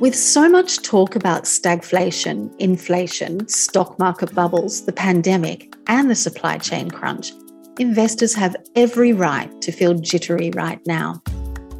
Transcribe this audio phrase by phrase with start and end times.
[0.00, 6.58] With so much talk about stagflation, inflation, stock market bubbles, the pandemic, and the supply
[6.58, 7.32] chain crunch,
[7.80, 11.20] investors have every right to feel jittery right now.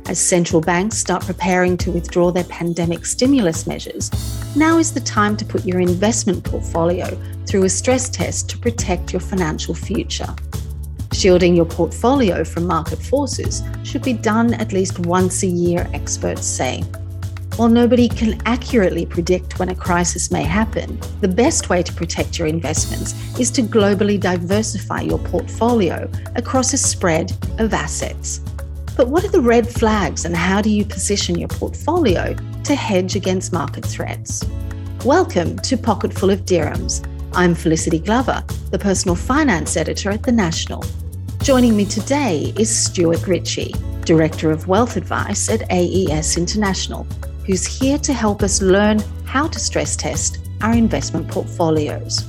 [0.08, 4.10] As central banks start preparing to withdraw their pandemic stimulus measures,
[4.56, 7.16] now is the time to put your investment portfolio
[7.46, 10.34] through a stress test to protect your financial future.
[11.12, 16.44] Shielding your portfolio from market forces should be done at least once a year, experts
[16.44, 16.82] say.
[17.58, 22.38] While nobody can accurately predict when a crisis may happen, the best way to protect
[22.38, 28.38] your investments is to globally diversify your portfolio across a spread of assets.
[28.96, 33.16] But what are the red flags and how do you position your portfolio to hedge
[33.16, 34.44] against market threats?
[35.04, 37.04] Welcome to Pocketful of Dirhams.
[37.32, 40.84] I'm Felicity Glover, the personal finance editor at The National.
[41.42, 47.04] Joining me today is Stuart Ritchie, Director of Wealth Advice at AES International,
[47.48, 52.22] who's here to help us learn how to stress test our investment portfolios.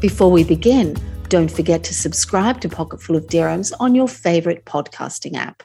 [0.00, 0.96] Before we begin,
[1.28, 5.62] don't forget to subscribe to Pocketful of Dirhams on your favorite podcasting app.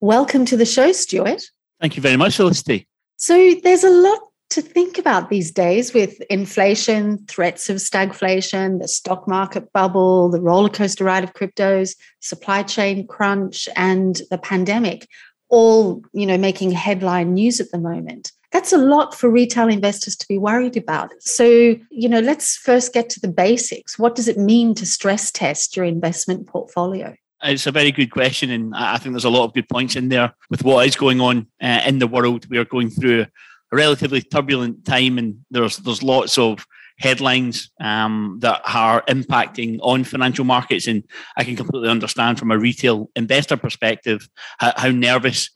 [0.00, 1.42] Welcome to the show, Stuart.
[1.80, 2.86] Thank you very much, Felicity.
[3.16, 4.20] So, there's a lot
[4.50, 10.40] to think about these days with inflation, threats of stagflation, the stock market bubble, the
[10.40, 15.08] roller coaster ride of cryptos, supply chain crunch, and the pandemic,
[15.48, 18.32] all you know making headline news at the moment.
[18.52, 21.10] That's a lot for retail investors to be worried about.
[21.20, 23.96] So, you know, let's first get to the basics.
[23.96, 27.14] What does it mean to stress test your investment portfolio?
[27.44, 30.08] It's a very good question, and I think there's a lot of good points in
[30.08, 32.46] there with what is going on uh, in the world.
[32.50, 33.26] We are going through
[33.72, 36.66] a relatively turbulent time, and there's there's lots of
[36.98, 40.86] headlines um, that are impacting on financial markets.
[40.86, 41.02] And
[41.36, 45.50] I can completely understand from a retail investor perspective how, how nervous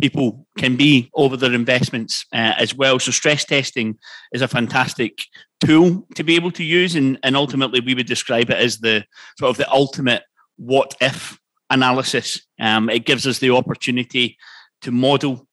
[0.00, 2.98] people can be over their investments uh, as well.
[2.98, 3.98] So stress testing
[4.32, 5.24] is a fantastic
[5.64, 9.04] tool to be able to use, and, and ultimately we would describe it as the
[9.38, 10.22] sort of the ultimate
[10.56, 11.38] what if
[11.70, 12.46] analysis.
[12.60, 14.36] Um, it gives us the opportunity
[14.82, 15.48] to model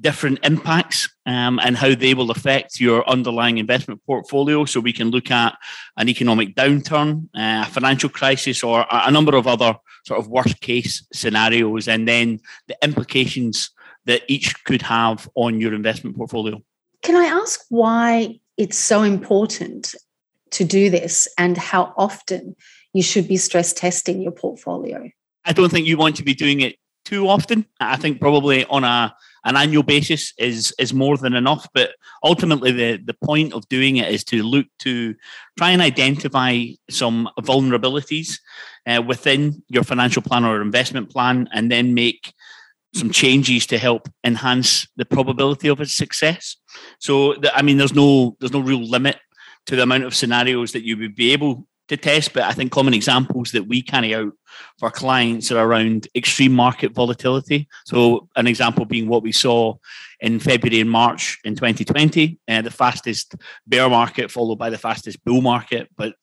[0.00, 4.64] different impacts um, and how they will affect your underlying investment portfolio.
[4.64, 5.56] So we can look at
[5.96, 10.60] an economic downturn, uh, a financial crisis, or a number of other sort of worst
[10.60, 13.70] case scenarios, and then the implications
[14.06, 16.62] that each could have on your investment portfolio.
[17.02, 19.94] Can I ask why it's so important
[20.50, 22.54] to do this and how often
[22.92, 25.08] you should be stress testing your portfolio?
[25.44, 27.66] I don't think you want to be doing it too often.
[27.80, 31.68] I think probably on a an annual basis is is more than enough.
[31.74, 31.90] But
[32.22, 35.14] ultimately, the the point of doing it is to look to
[35.58, 38.38] try and identify some vulnerabilities
[38.86, 42.32] uh, within your financial plan or investment plan, and then make
[42.94, 46.56] some changes to help enhance the probability of its success.
[47.00, 49.18] So, I mean, there's no there's no real limit
[49.66, 52.72] to the amount of scenarios that you would be able to test, but I think
[52.72, 54.32] common examples that we carry out
[54.78, 57.68] for clients are around extreme market volatility.
[57.84, 59.74] So, an example being what we saw
[60.20, 63.34] in February and March in 2020, uh, the fastest
[63.66, 65.90] bear market followed by the fastest bull market.
[65.96, 66.14] But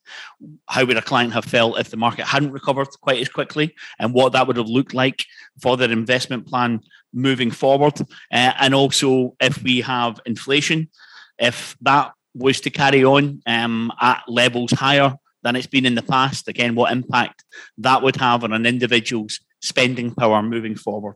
[0.68, 4.14] how would a client have felt if the market hadn't recovered quite as quickly, and
[4.14, 5.26] what that would have looked like
[5.62, 6.82] for their investment plan
[7.14, 8.02] moving forward?
[8.32, 10.90] Uh, and also, if we have inflation,
[11.38, 15.14] if that was to carry on um, at levels higher
[15.44, 16.48] than it's been in the past.
[16.48, 17.44] Again, what impact
[17.78, 21.16] that would have on an individual's spending power moving forward.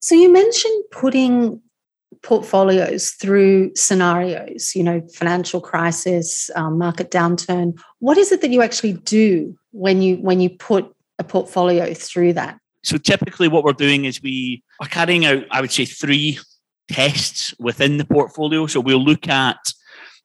[0.00, 1.60] So you mentioned putting
[2.22, 7.78] portfolios through scenarios, you know, financial crisis, um, market downturn.
[7.98, 12.34] What is it that you actually do when you when you put a portfolio through
[12.34, 12.58] that?
[12.82, 16.38] So typically, what we're doing is we are carrying out, I would say, three
[16.90, 18.66] tests within the portfolio.
[18.66, 19.58] So we'll look at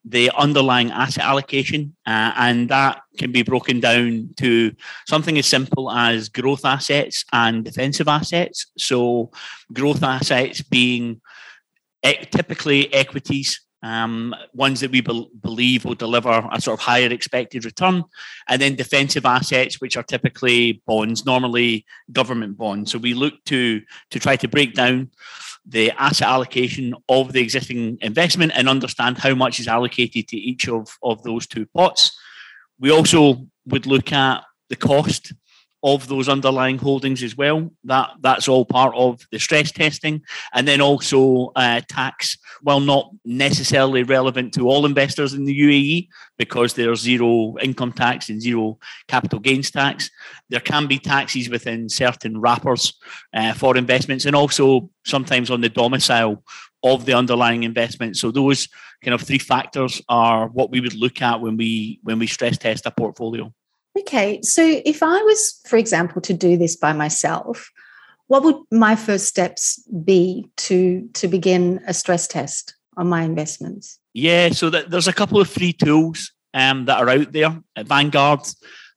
[0.07, 4.71] the underlying asset allocation, uh, and that can be broken down to
[5.07, 8.67] something as simple as growth assets and defensive assets.
[8.77, 9.31] So,
[9.73, 11.21] growth assets being
[12.05, 13.61] e- typically equities.
[13.83, 18.03] Um, ones that we be- believe will deliver a sort of higher expected return,
[18.49, 22.91] and then defensive assets, which are typically bonds, normally government bonds.
[22.91, 25.11] So we look to to try to break down
[25.67, 30.67] the asset allocation of the existing investment and understand how much is allocated to each
[30.67, 32.17] of, of those two pots.
[32.79, 35.33] We also would look at the cost
[35.85, 37.71] of those underlying holdings as well.
[37.83, 42.37] That that's all part of the stress testing, and then also uh, tax.
[42.63, 46.07] While not necessarily relevant to all investors in the UAE
[46.39, 50.09] because there's zero income tax and zero capital gains tax,
[50.49, 52.93] there can be taxes within certain wrappers
[53.35, 56.43] uh, for investments, and also sometimes on the domicile
[56.81, 58.17] of the underlying investment.
[58.17, 58.67] So those
[59.03, 62.57] kind of three factors are what we would look at when we when we stress
[62.57, 63.53] test a portfolio.
[63.97, 67.71] Okay, so if I was, for example, to do this by myself,
[68.27, 73.99] what would my first steps be to to begin a stress test on my investments?
[74.13, 77.61] Yeah, so that there's a couple of free tools um, that are out there.
[77.77, 78.41] Vanguard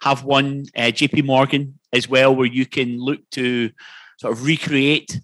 [0.03, 3.71] have one, uh, JP Morgan as well, where you can look to
[4.19, 5.21] sort of recreate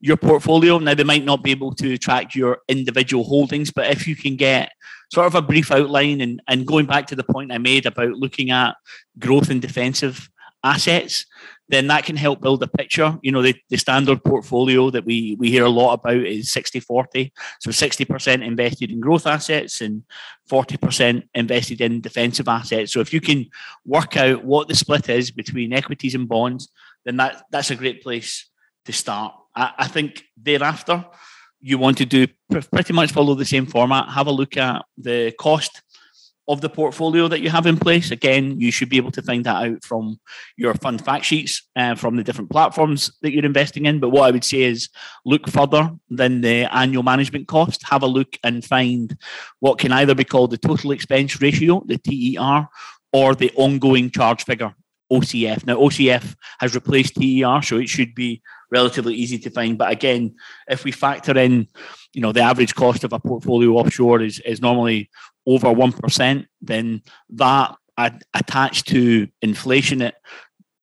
[0.00, 0.78] your portfolio.
[0.78, 4.36] Now, they might not be able to track your individual holdings, but if you can
[4.36, 4.72] get
[5.12, 8.10] sort of a brief outline and, and going back to the point I made about
[8.10, 8.76] looking at
[9.18, 10.28] growth and defensive
[10.64, 11.26] assets,
[11.68, 13.18] then that can help build a picture.
[13.22, 16.80] You know, the, the standard portfolio that we, we hear a lot about is 60
[16.80, 17.32] 40.
[17.60, 20.02] So 60% invested in growth assets and
[20.50, 22.92] 40% invested in defensive assets.
[22.92, 23.46] So if you can
[23.84, 26.68] work out what the split is between equities and bonds,
[27.04, 28.48] then that, that's a great place
[28.84, 29.34] to start.
[29.56, 31.04] I, I think thereafter,
[31.60, 32.26] you want to do
[32.70, 34.10] pretty much follow the same format.
[34.10, 35.82] Have a look at the cost
[36.48, 38.10] of the portfolio that you have in place.
[38.10, 40.20] Again, you should be able to find that out from
[40.56, 43.98] your fund fact sheets uh, from the different platforms that you're investing in.
[43.98, 44.88] But what I would say is
[45.24, 47.88] look further than the annual management cost.
[47.88, 49.16] Have a look and find
[49.58, 52.68] what can either be called the total expense ratio, the TER,
[53.12, 54.74] or the ongoing charge figure.
[55.12, 55.64] OCF.
[55.66, 59.78] Now, OCF has replaced TER, so it should be relatively easy to find.
[59.78, 60.36] But again,
[60.68, 61.68] if we factor in,
[62.12, 65.10] you know, the average cost of a portfolio offshore is, is normally
[65.46, 67.76] over 1%, then that
[68.34, 70.16] attached to inflation at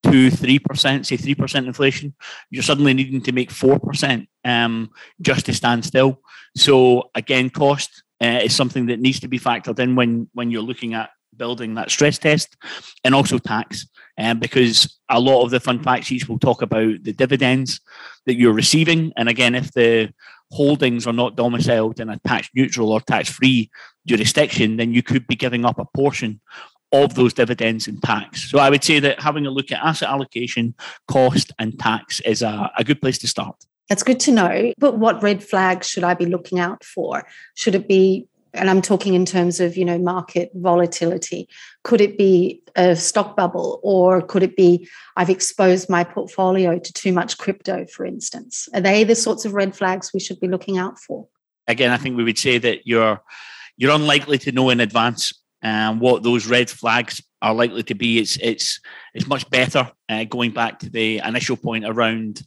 [0.03, 2.13] two, three percent, say three percent inflation,
[2.49, 4.89] you're suddenly needing to make four percent um,
[5.21, 6.21] just to stand still.
[6.55, 10.61] So again, cost uh, is something that needs to be factored in when when you're
[10.61, 12.55] looking at building that stress test,
[13.03, 13.87] and also tax,
[14.17, 17.79] um, because a lot of the fund fact sheets will talk about the dividends
[18.25, 20.13] that you're receiving, and again, if the
[20.51, 23.71] holdings are not domiciled in a tax neutral or tax free
[24.05, 26.39] jurisdiction, then you could be giving up a portion
[26.91, 28.51] of those dividends in tax.
[28.51, 30.75] So I would say that having a look at asset allocation,
[31.07, 33.55] cost, and tax is a, a good place to start.
[33.89, 34.73] That's good to know.
[34.77, 37.25] But what red flags should I be looking out for?
[37.55, 41.49] Should it be and I'm talking in terms of you know market volatility.
[41.83, 46.93] Could it be a stock bubble, or could it be I've exposed my portfolio to
[46.93, 48.67] too much crypto, for instance?
[48.73, 51.27] Are they the sorts of red flags we should be looking out for?
[51.67, 53.21] Again, I think we would say that you're
[53.77, 55.33] you're unlikely to know in advance
[55.63, 58.19] um, what those red flags are likely to be.
[58.19, 58.79] It's it's
[59.13, 62.41] it's much better uh, going back to the initial point around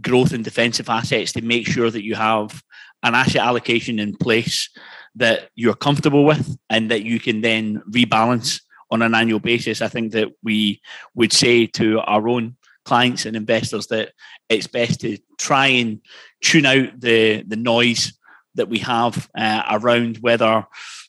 [0.00, 2.62] growth and defensive assets to make sure that you have
[3.02, 4.70] an asset allocation in place
[5.16, 8.60] that you're comfortable with and that you can then rebalance
[8.94, 9.82] on an annual basis.
[9.82, 10.80] I think that we
[11.14, 14.12] would say to our own clients and investors that
[14.48, 16.00] it's best to try and
[16.42, 18.18] tune out the the noise
[18.54, 20.64] that we have uh, around whether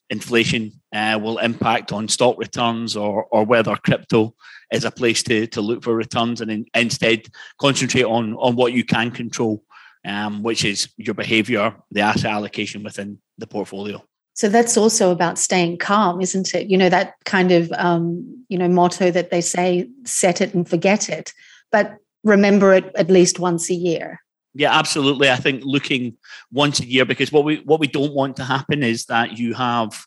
[0.09, 4.33] inflation uh, will impact on stock returns or or whether crypto
[4.71, 7.27] is a place to to look for returns and in, instead
[7.59, 9.63] concentrate on on what you can control
[10.05, 14.01] um, which is your behavior, the asset allocation within the portfolio.
[14.35, 16.69] So that's also about staying calm, isn't it?
[16.69, 20.69] You know, that kind of, um, you know, motto that they say, set it and
[20.69, 21.31] forget it,
[21.71, 24.19] but remember it at least once a year.
[24.53, 25.29] Yeah, absolutely.
[25.29, 26.17] I think looking
[26.51, 29.53] once a year because what we what we don't want to happen is that you
[29.53, 30.05] have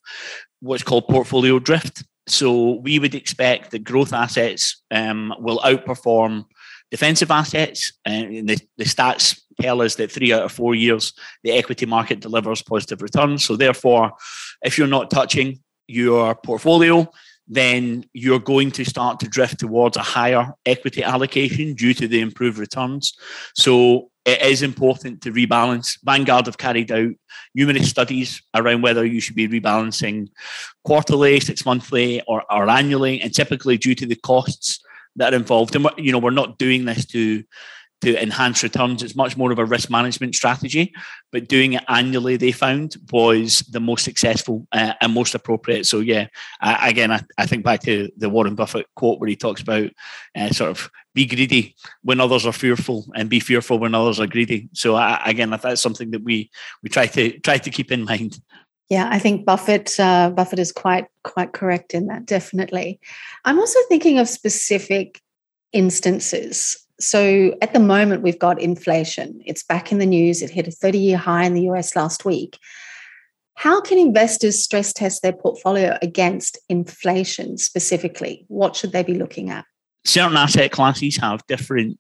[0.61, 2.05] what's called portfolio drift.
[2.27, 6.45] So we would expect that growth assets um, will outperform
[6.91, 7.93] defensive assets.
[8.05, 11.13] And the, the stats tell us that three out of four years,
[11.43, 13.45] the equity market delivers positive returns.
[13.45, 14.13] So, therefore,
[14.63, 17.11] if you're not touching your portfolio,
[17.47, 22.21] then you're going to start to drift towards a higher equity allocation due to the
[22.21, 23.15] improved returns.
[23.55, 25.99] So, it is important to rebalance.
[26.05, 27.13] Vanguard have carried out
[27.55, 30.29] numerous studies around whether you should be rebalancing
[30.85, 33.23] quarterly, six monthly, or, or annually.
[33.23, 34.81] And typically, due to the costs
[35.19, 35.77] that are involved.
[35.77, 37.45] And you know, we're not doing this to
[38.01, 39.03] to enhance returns.
[39.03, 40.93] It's much more of a risk management strategy.
[41.33, 45.87] But doing it annually, they found was the most successful uh, and most appropriate.
[45.87, 46.29] So yeah,
[46.63, 49.91] again, I, I, think back to the Warren Buffett quote where he talks about
[50.37, 54.27] uh, sort of be greedy when others are fearful and be fearful when others are
[54.27, 54.69] greedy.
[54.73, 56.51] So again, that's something that we
[56.83, 58.41] we try to try to keep in mind.
[58.89, 62.27] Yeah, I think Buffett uh, Buffett is quite quite correct in that.
[62.27, 63.01] Definitely,
[63.45, 65.21] I'm also thinking of specific
[65.73, 66.88] instances.
[67.01, 69.41] So at the moment, we've got inflation.
[69.45, 70.43] It's back in the news.
[70.43, 72.59] It hit a 30 year high in the US last week.
[73.55, 78.45] How can investors stress test their portfolio against inflation specifically?
[78.49, 79.65] What should they be looking at?
[80.05, 81.99] Certain asset classes have different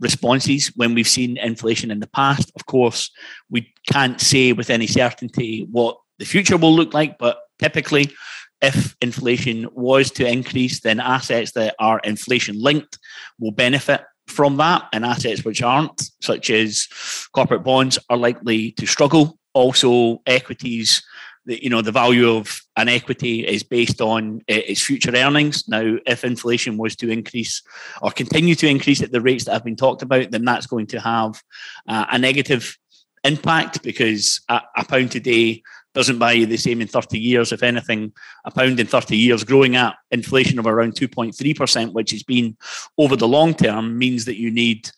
[0.00, 2.52] responses when we've seen inflation in the past.
[2.56, 3.10] Of course,
[3.50, 8.12] we can't say with any certainty what the future will look like, but typically,
[8.60, 12.98] if inflation was to increase, then assets that are inflation linked
[13.38, 16.86] will benefit from that, and assets which aren't, such as
[17.32, 19.38] corporate bonds, are likely to struggle.
[19.54, 21.02] Also equities
[21.48, 25.66] you know the value of an equity is based on its future earnings.
[25.66, 27.62] Now if inflation was to increase
[28.02, 30.86] or continue to increase at the rates that have been talked about then that's going
[30.88, 31.42] to have
[31.88, 32.76] uh, a negative
[33.24, 35.62] impact because a, a pound today
[35.98, 37.50] doesn't buy you the same in 30 years.
[37.50, 38.12] If anything,
[38.44, 42.56] a pound in 30 years growing at inflation of around 2.3%, which has been
[42.98, 44.88] over the long term, means that you need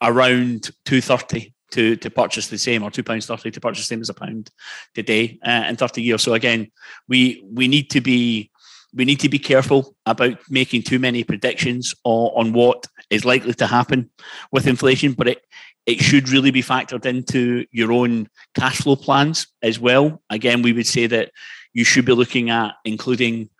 [0.00, 4.00] around 230 to to purchase the same or two pounds thirty to purchase the same
[4.00, 4.48] as a pound
[4.94, 6.22] today uh, in thirty years.
[6.22, 6.70] So again,
[7.08, 8.52] we we need to be
[8.92, 13.54] we need to be careful about making too many predictions on, on what is likely
[13.54, 14.08] to happen
[14.52, 15.44] with inflation, but it
[15.86, 20.22] it should really be factored into your own cash flow plans as well.
[20.30, 21.30] Again, we would say that
[21.72, 23.50] you should be looking at including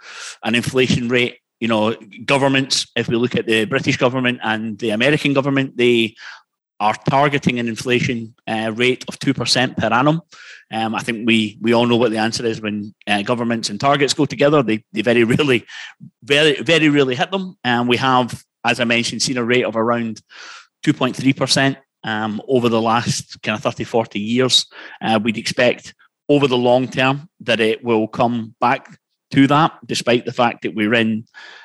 [0.42, 4.90] an inflation rate you know, governments, if we look at the British government and the
[4.90, 6.14] American government, they
[6.78, 10.20] are targeting an inflation uh, rate of 2% per annum.
[10.70, 13.80] Um, I think we we all know what the answer is when uh, governments and
[13.80, 14.62] targets go together.
[14.62, 15.64] They, they very rarely,
[16.22, 17.56] very, very rarely hit them.
[17.64, 20.20] And we have, as I mentioned, seen a rate of around
[20.84, 24.66] 2.3% um, over the last kind of 30, 40 years.
[25.00, 25.94] Uh, we'd expect
[26.28, 28.98] over the long term that it will come back
[29.32, 31.24] to that, despite the fact that we're in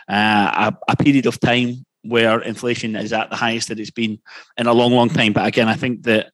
[0.10, 4.20] uh, a, a period of time where inflation is at the highest that it's been
[4.58, 5.34] in a long, long time.
[5.34, 6.32] But again, I think that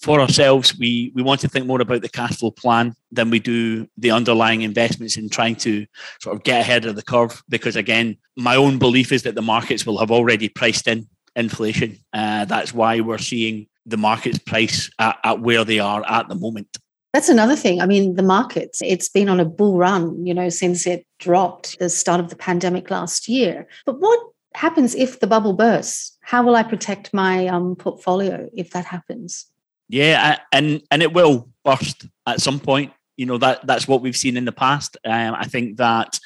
[0.00, 3.38] for ourselves, we we want to think more about the cash flow plan than we
[3.38, 5.86] do the underlying investments in trying to
[6.20, 7.42] sort of get ahead of the curve.
[7.48, 11.98] Because again, my own belief is that the markets will have already priced in inflation.
[12.12, 16.34] Uh, that's why we're seeing the markets price at, at where they are at the
[16.34, 16.78] moment.
[17.12, 17.80] That's another thing.
[17.80, 21.78] I mean, the markets, it's been on a bull run, you know, since it dropped
[21.78, 23.66] the start of the pandemic last year.
[23.84, 24.18] But what
[24.54, 26.16] happens if the bubble bursts?
[26.22, 29.46] How will I protect my um, portfolio if that happens?
[29.88, 32.92] Yeah, and and it will burst at some point.
[33.18, 34.96] You know that that's what we've seen in the past.
[35.04, 36.18] Um, I think that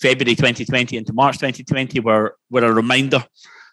[0.00, 3.24] February 2020 into March 2020 were were a reminder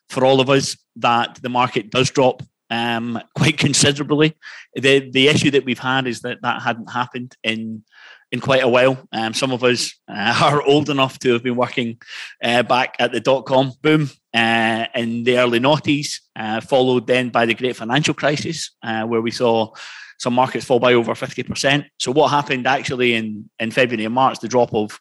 [0.09, 4.35] for all of us that the market does drop um, quite considerably.
[4.73, 7.83] The the issue that we've had is that that hadn't happened in
[8.31, 8.97] in quite a while.
[9.11, 11.99] Um, some of us uh, are old enough to have been working
[12.43, 17.29] uh, back at the dot com boom uh, in the early noughties, uh, followed then
[17.29, 19.71] by the great financial crisis, uh, where we saw
[20.17, 21.85] some markets fall by over 50%.
[21.99, 24.99] So, what happened actually in, in February and March, the drop of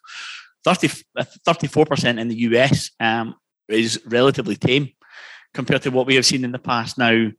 [0.65, 3.35] 30, 34% in the US um,
[3.67, 4.89] is relatively tame
[5.53, 6.97] compared to what we have seen in the past.
[6.97, 7.31] Now,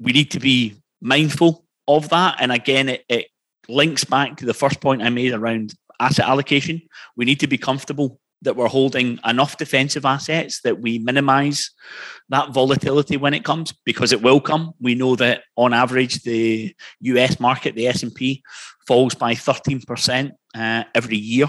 [0.00, 2.36] we need to be mindful of that.
[2.40, 3.26] And again, it, it
[3.68, 6.82] links back to the first point I made around asset allocation.
[7.16, 11.70] We need to be comfortable that we're holding enough defensive assets that we minimize
[12.28, 16.74] that volatility when it comes because it will come we know that on average the
[17.00, 18.42] us market the s&p
[18.86, 21.48] falls by 13% uh, every year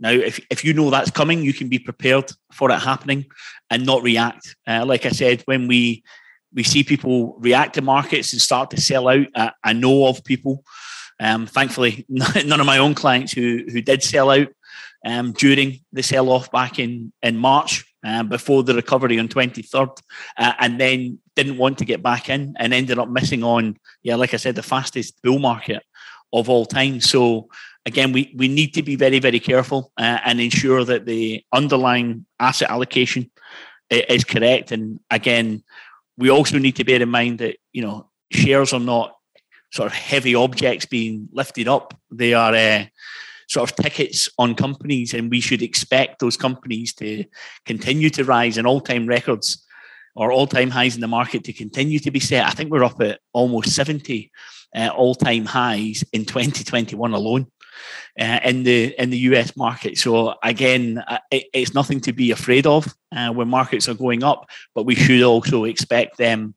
[0.00, 3.24] now if, if you know that's coming you can be prepared for it happening
[3.70, 6.02] and not react uh, like i said when we
[6.54, 10.22] we see people react to markets and start to sell out uh, i know of
[10.24, 10.64] people
[11.20, 14.48] um, thankfully, none of my own clients who who did sell out
[15.04, 19.98] um, during the sell off back in in March uh, before the recovery on 23rd,
[20.38, 24.16] uh, and then didn't want to get back in and ended up missing on yeah,
[24.16, 25.82] like I said, the fastest bull market
[26.32, 27.00] of all time.
[27.00, 27.48] So
[27.86, 32.26] again, we we need to be very very careful uh, and ensure that the underlying
[32.38, 33.30] asset allocation
[33.88, 34.72] is correct.
[34.72, 35.62] And again,
[36.18, 39.16] we also need to bear in mind that you know shares are not
[39.72, 41.94] sort of heavy objects being lifted up.
[42.10, 42.84] They are uh,
[43.48, 47.24] sort of tickets on companies, and we should expect those companies to
[47.64, 49.64] continue to rise and all time records
[50.16, 52.46] or all time highs in the market to continue to be set.
[52.46, 54.32] I think we're up at almost 70
[54.74, 57.46] uh, all time highs in 2021 alone.
[58.18, 62.30] Uh, in the in the US market, so again, uh, it, it's nothing to be
[62.30, 66.54] afraid of uh, when markets are going up, but we should also expect them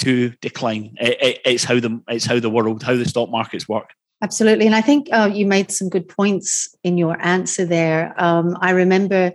[0.00, 0.94] to decline.
[1.00, 3.90] It, it, it's how the it's how the world, how the stock markets work.
[4.22, 8.14] Absolutely, and I think uh, you made some good points in your answer there.
[8.16, 9.32] Um, I remember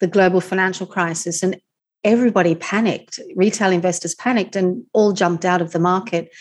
[0.00, 1.60] the global financial crisis, and
[2.06, 3.18] everybody panicked.
[3.34, 6.32] Retail investors panicked and all jumped out of the market.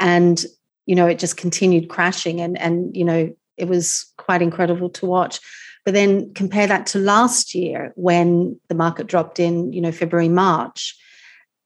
[0.00, 0.44] And,
[0.86, 2.40] you know, it just continued crashing.
[2.40, 5.40] And, and you know, it was quite incredible to watch.
[5.84, 10.30] But then compare that to last year when the market dropped in, you know, February,
[10.30, 10.96] March,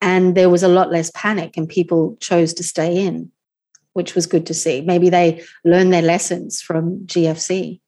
[0.01, 3.31] and there was a lot less panic and people chose to stay in,
[3.93, 4.81] which was good to see.
[4.81, 7.81] Maybe they learned their lessons from GFC.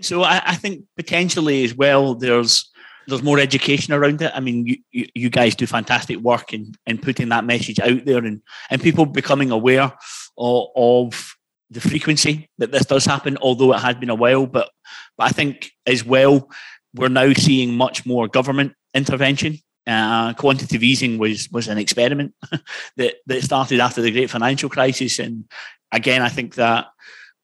[0.00, 2.68] So I, I think potentially as well, there's
[3.06, 4.30] there's more education around it.
[4.34, 8.04] I mean, you, you, you, guys do fantastic work in, in putting that message out
[8.04, 8.40] there and,
[8.70, 9.92] and people becoming aware
[10.38, 11.31] of, of
[11.72, 14.46] the frequency that this does happen, although it has been a while.
[14.46, 14.70] But,
[15.16, 16.50] but I think as well,
[16.94, 19.58] we're now seeing much more government intervention.
[19.84, 22.32] Uh, quantitative easing was was an experiment
[22.96, 25.18] that, that started after the great financial crisis.
[25.18, 25.50] And
[25.90, 26.86] again, I think that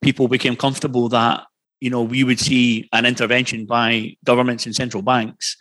[0.03, 1.49] people became comfortable that
[1.81, 5.57] you know, we would see an intervention by governments and central banks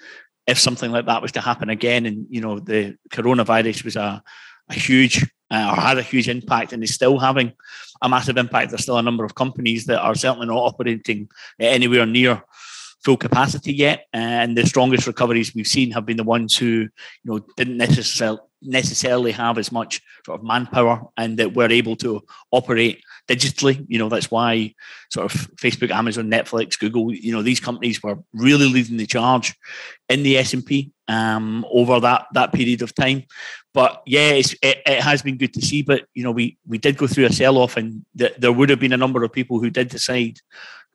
[0.47, 2.05] if something like that was to happen again.
[2.05, 4.23] And, you know, the coronavirus was a,
[4.69, 7.53] a huge uh, or had a huge impact and is still having
[8.01, 8.71] a massive impact.
[8.71, 12.43] There's still a number of companies that are certainly not operating anywhere near
[13.03, 14.05] full capacity yet.
[14.13, 16.89] And the strongest recoveries we've seen have been the ones who, you
[17.25, 22.23] know, didn't necessarily necessarily have as much sort of manpower and that we're able to
[22.51, 23.85] operate digitally.
[23.87, 24.73] You know, that's why
[25.11, 29.55] sort of Facebook, Amazon, Netflix, Google, you know, these companies were really leading the charge
[30.09, 33.23] in the S&P um, over that that period of time.
[33.77, 35.83] But yeah, it, it, has been good to see.
[35.83, 38.79] But, you know, we, we did go through a sell-off and th- there would have
[38.79, 40.39] been a number of people who did decide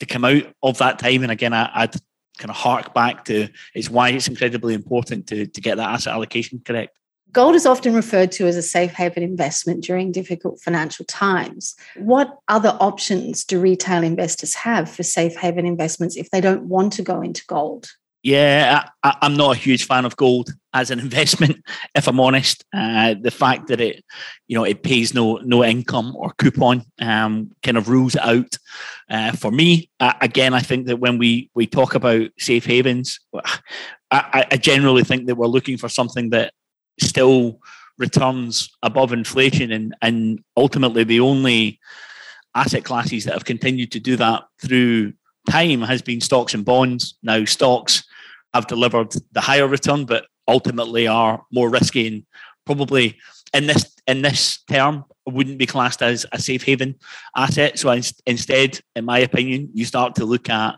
[0.01, 1.23] to come out of that time.
[1.23, 1.93] And again, I, I'd
[2.39, 6.15] kind of hark back to it's why it's incredibly important to, to get that asset
[6.15, 6.99] allocation correct.
[7.31, 11.77] Gold is often referred to as a safe haven investment during difficult financial times.
[11.97, 16.95] What other options do retail investors have for safe haven investments if they don't want
[16.95, 17.93] to go into gold?
[18.23, 21.63] Yeah, I, am not a huge fan of gold as an investment.
[21.95, 24.05] If I'm honest, uh, the fact that it,
[24.47, 28.57] you know, it pays no no income or coupon, um, kind of rules it out.
[29.11, 33.19] Uh, for me, uh, again, I think that when we we talk about safe havens,
[34.11, 36.53] I, I generally think that we're looking for something that
[37.01, 37.59] still
[37.99, 41.79] returns above inflation and, and ultimately the only
[42.55, 45.13] asset classes that have continued to do that through
[45.49, 47.17] time has been stocks and bonds.
[47.23, 48.05] Now stocks
[48.55, 52.27] have delivered the higher return, but ultimately are more risky and
[52.67, 53.19] probably
[53.53, 56.97] in this in this term wouldn't be classed as a safe haven
[57.37, 57.79] asset.
[57.79, 57.91] So
[58.27, 60.77] instead, in my opinion, you start to look at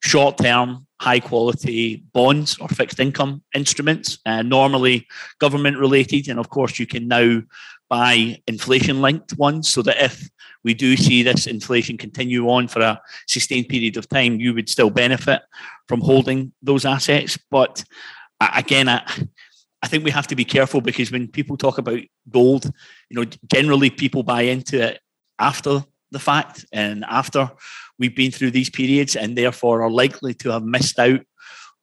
[0.00, 5.06] short term high quality bonds or fixed income instruments, uh, normally
[5.38, 6.28] government related.
[6.28, 7.42] And of course, you can now
[7.88, 10.28] buy inflation linked ones so that if
[10.64, 14.68] we do see this inflation continue on for a sustained period of time, you would
[14.68, 15.42] still benefit
[15.88, 17.38] from holding those assets.
[17.50, 17.84] But
[18.40, 19.02] again, I,
[19.82, 22.64] I think we have to be careful because when people talk about gold,
[23.10, 25.00] you know, generally people buy into it
[25.38, 27.50] after the fact and after
[27.98, 31.20] we've been through these periods and therefore are likely to have missed out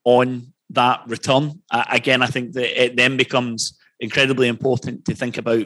[0.04, 1.62] on that return.
[1.70, 5.66] Uh, again, I think that it then becomes incredibly important to think about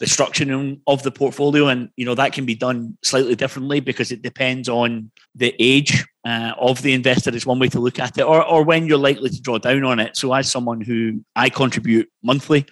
[0.00, 4.10] the structuring of the portfolio and you know that can be done slightly differently because
[4.10, 8.18] it depends on the age uh, of the investor is one way to look at
[8.18, 11.24] it or, or when you're likely to draw down on it so as someone who
[11.36, 12.66] i contribute monthly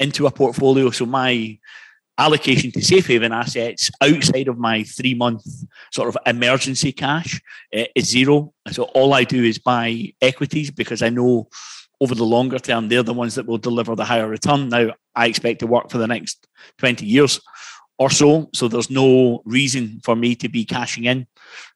[0.00, 1.56] into a portfolio so my
[2.20, 5.42] allocation to safe haven assets outside of my three month
[5.90, 7.40] sort of emergency cash
[7.74, 8.52] uh, is zero.
[8.70, 11.48] So all I do is buy equities because I know
[12.00, 14.68] over the longer term they're the ones that will deliver the higher return.
[14.68, 16.46] Now I expect to work for the next
[16.78, 17.40] 20 years
[17.98, 18.48] or so.
[18.54, 21.26] So there's no reason for me to be cashing in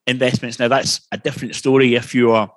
[0.07, 0.59] investments.
[0.59, 2.51] Now that's a different story if you are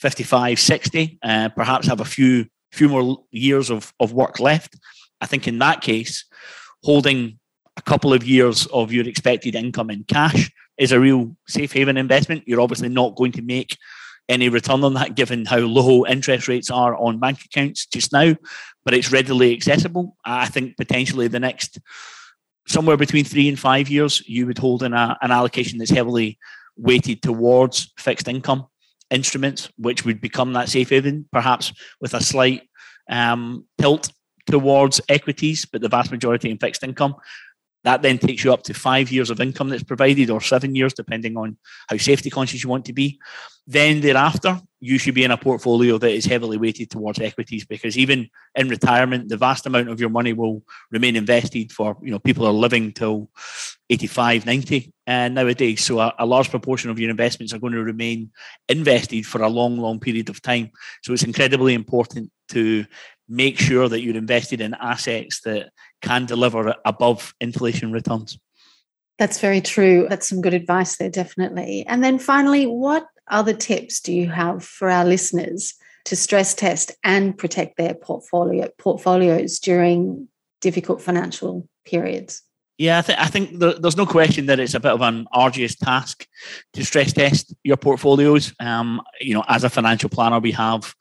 [0.00, 4.76] 55, 60, uh, perhaps have a few few more years of, of work left.
[5.20, 6.24] I think in that case,
[6.82, 7.38] holding
[7.76, 11.96] a couple of years of your expected income in cash is a real safe haven
[11.96, 12.42] investment.
[12.46, 13.78] You're obviously not going to make
[14.28, 18.34] any return on that given how low interest rates are on bank accounts just now,
[18.84, 20.16] but it's readily accessible.
[20.24, 21.78] I think potentially the next
[22.66, 26.38] somewhere between three and five years, you would hold in a, an allocation that's heavily
[26.76, 28.66] weighted towards fixed income
[29.10, 32.62] instruments, which would become that safe haven, perhaps with a slight
[33.10, 34.10] um, tilt
[34.46, 37.14] towards equities, but the vast majority in fixed income.
[37.84, 40.94] That then takes you up to five years of income that's provided, or seven years,
[40.94, 41.56] depending on
[41.88, 43.20] how safety conscious you want to be.
[43.66, 47.96] Then thereafter, you should be in a portfolio that is heavily weighted towards equities because
[47.96, 52.18] even in retirement, the vast amount of your money will remain invested for, you know,
[52.18, 53.30] people are living till
[53.88, 55.82] 85, 90 uh, nowadays.
[55.82, 58.30] So a, a large proportion of your investments are going to remain
[58.68, 60.70] invested for a long, long period of time.
[61.02, 62.84] So it's incredibly important to
[63.28, 65.70] make sure that you're invested in assets that
[66.04, 68.38] can deliver above inflation returns.
[69.18, 70.06] That's very true.
[70.08, 71.84] That's some good advice there, definitely.
[71.86, 75.74] And then finally, what other tips do you have for our listeners
[76.06, 80.28] to stress test and protect their portfolio portfolios during
[80.60, 82.42] difficult financial periods?
[82.76, 85.26] Yeah, I, th- I think there, there's no question that it's a bit of an
[85.32, 86.26] arduous task
[86.72, 88.52] to stress test your portfolios.
[88.58, 90.92] Um, you know, as a financial planner, we have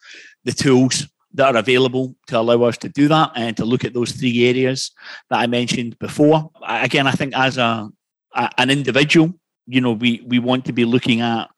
[0.44, 3.94] the tools that are available to allow us to do that and to look at
[3.94, 4.92] those three areas
[5.30, 6.52] that I mentioned before.
[6.68, 7.90] Again, I think as a,
[8.36, 9.34] a an individual,
[9.66, 11.50] you know, we we want to be looking at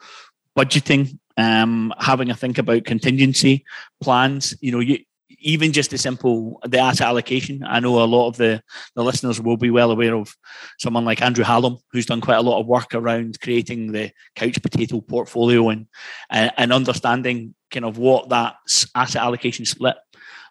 [0.58, 3.66] budgeting, um, having a think about contingency
[4.02, 4.56] plans.
[4.62, 5.00] You know, you
[5.46, 7.64] even just the simple the asset allocation.
[7.64, 8.62] I know a lot of the,
[8.96, 10.36] the listeners will be well aware of
[10.80, 14.62] someone like Andrew Hallam, who's done quite a lot of work around creating the couch
[14.62, 15.86] potato portfolio and
[16.32, 18.56] and, and understanding kind of what that
[18.96, 19.96] asset allocation split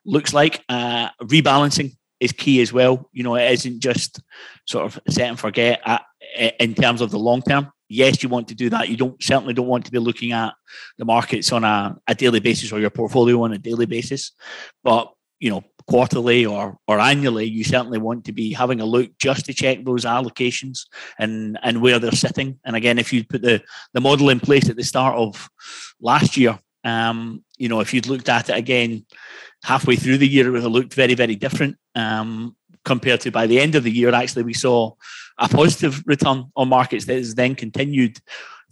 [0.07, 0.63] looks like.
[0.69, 3.11] Uh, rebalancing is key as well.
[3.13, 4.23] You know, it isn't just
[4.65, 6.03] sort of set and forget at,
[6.61, 8.89] in terms of the long term yes, you want to do that.
[8.89, 10.55] You don't certainly don't want to be looking at
[10.99, 14.33] the markets on a, a daily basis or your portfolio on a daily basis.
[14.83, 19.11] But you know, quarterly or or annually, you certainly want to be having a look
[19.19, 20.87] just to check those allocations
[21.19, 22.59] and and where they're sitting.
[22.65, 25.49] And again, if you put the the model in place at the start of
[26.01, 29.07] last year, um, you know, if you'd looked at it again
[29.65, 31.77] halfway through the year, it would have looked very, very different.
[31.95, 34.93] Um, compared to by the end of the year, actually, we saw
[35.39, 38.19] a positive return on markets that has then continued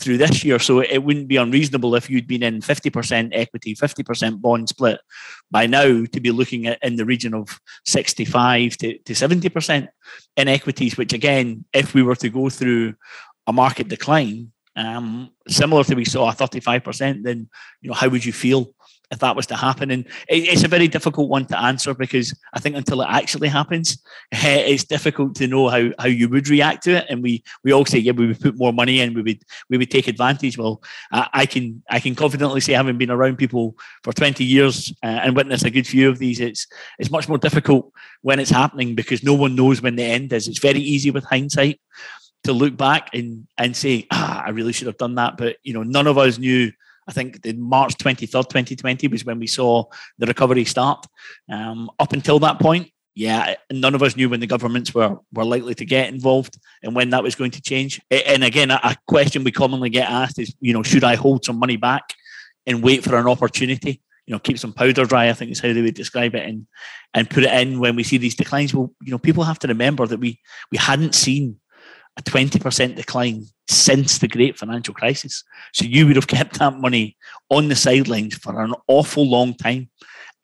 [0.00, 0.58] through this year.
[0.58, 5.00] So it wouldn't be unreasonable if you'd been in 50% equity, 50% bond split
[5.50, 9.88] by now to be looking at in the region of 65 to, to 70%
[10.36, 12.94] in equities, which again, if we were to go through
[13.46, 17.48] a market decline, um, similar to we saw a 35%, then
[17.80, 18.72] you know how would you feel
[19.12, 19.90] if that was to happen.
[19.90, 24.02] And it's a very difficult one to answer because I think until it actually happens,
[24.32, 27.06] it's difficult to know how, how you would react to it.
[27.10, 29.76] And we we all say, yeah, we would put more money in, we would we
[29.78, 30.56] would take advantage.
[30.56, 34.92] Well, I, I can I can confidently say, having been around people for twenty years
[35.02, 36.66] uh, and witnessed a good few of these, it's
[36.98, 40.48] it's much more difficult when it's happening because no one knows when the end is.
[40.48, 41.80] It's very easy with hindsight
[42.44, 45.74] to look back and and say, ah, I really should have done that, but you
[45.74, 46.72] know, none of us knew
[47.12, 49.84] I think the March 23rd, 2020 was when we saw
[50.16, 51.06] the recovery start.
[51.50, 55.44] Um, up until that point, yeah, none of us knew when the governments were were
[55.44, 58.00] likely to get involved and when that was going to change.
[58.10, 61.58] And again, a question we commonly get asked is, you know, should I hold some
[61.58, 62.14] money back
[62.66, 64.00] and wait for an opportunity?
[64.26, 65.28] You know, keep some powder dry.
[65.28, 66.66] I think is how they would describe it, and
[67.12, 68.72] and put it in when we see these declines.
[68.72, 71.60] Well, you know, people have to remember that we we hadn't seen
[72.18, 75.44] a 20% decline since the great financial crisis.
[75.72, 77.16] So you would have kept that money
[77.50, 79.88] on the sidelines for an awful long time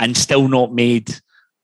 [0.00, 1.14] and still not made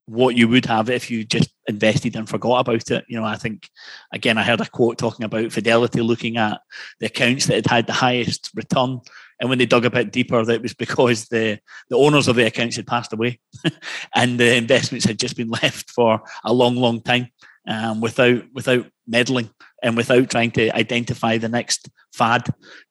[0.07, 3.05] what you would have if you just invested and forgot about it.
[3.09, 3.69] You know, I think
[4.13, 6.61] again, I heard a quote talking about Fidelity looking at
[7.01, 9.01] the accounts that had had the highest return,
[9.41, 12.47] and when they dug a bit deeper, that was because the the owners of the
[12.47, 13.41] accounts had passed away,
[14.15, 17.29] and the investments had just been left for a long, long time
[17.67, 19.51] um, without without meddling
[19.83, 22.43] and without trying to identify the next fad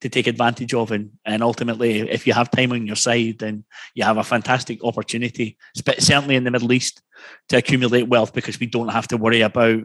[0.01, 0.91] to take advantage of.
[0.91, 4.83] And, and ultimately, if you have time on your side, then you have a fantastic
[4.83, 5.57] opportunity,
[5.97, 7.01] certainly in the Middle East,
[7.49, 9.81] to accumulate wealth because we don't have to worry about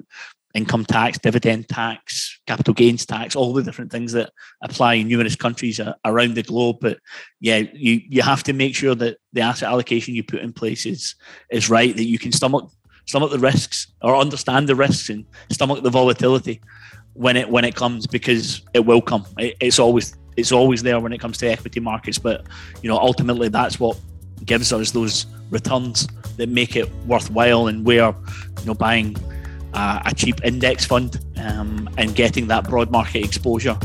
[0.54, 4.30] income tax, dividend tax, capital gains tax, all the different things that
[4.62, 6.76] apply in numerous countries around the globe.
[6.80, 6.98] But
[7.40, 10.86] yeah, you, you have to make sure that the asset allocation you put in place
[10.86, 11.14] is,
[11.50, 12.70] is right, that you can stomach
[13.08, 16.60] stomach the risks or understand the risks and stomach the volatility
[17.14, 19.24] when it when it comes because it will come.
[19.38, 22.18] It, it's always it's always there when it comes to equity markets.
[22.18, 22.46] But
[22.82, 23.98] you know, ultimately, that's what
[24.44, 28.14] gives us those returns that make it worthwhile, and where
[28.60, 29.16] you know buying
[29.72, 33.76] uh, a cheap index fund um, and getting that broad market exposure.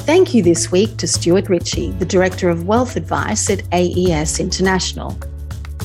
[0.00, 5.18] Thank you this week to Stuart Ritchie, the Director of Wealth Advice at AES International.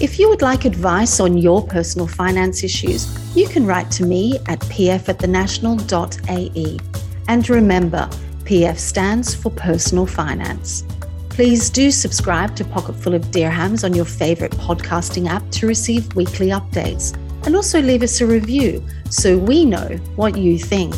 [0.02, 4.40] If you would like advice on your personal finance issues, you can write to me
[4.48, 6.80] at pf at pf@thenational.ae.
[7.28, 8.10] And remember,
[8.44, 10.84] PF stands for personal finance.
[11.30, 16.48] Please do subscribe to Pocketful of Dirhams on your favorite podcasting app to receive weekly
[16.48, 17.14] updates.
[17.46, 20.96] And also leave us a review so we know what you think.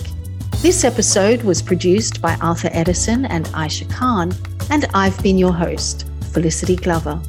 [0.61, 4.33] This episode was produced by Arthur Edison and Aisha Khan,
[4.69, 7.21] and I've been your host, Felicity Glover.